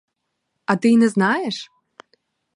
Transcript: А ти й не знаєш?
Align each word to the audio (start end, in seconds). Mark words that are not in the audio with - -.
А 0.65 0.75
ти 0.75 0.89
й 0.91 0.97
не 0.97 1.09
знаєш? 1.09 1.71